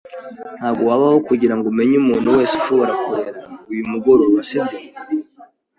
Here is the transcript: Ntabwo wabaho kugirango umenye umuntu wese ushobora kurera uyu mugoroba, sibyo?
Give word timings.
Ntabwo 0.57 0.83
wabaho 0.91 1.17
kugirango 1.27 1.65
umenye 1.69 1.95
umuntu 2.03 2.27
wese 2.35 2.53
ushobora 2.59 2.93
kurera 3.03 3.39
uyu 3.71 3.83
mugoroba, 3.91 4.39
sibyo? 4.49 4.77